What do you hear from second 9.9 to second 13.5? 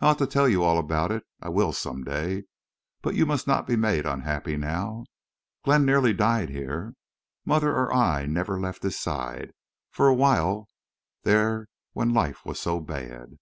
a while there—when life was so bad."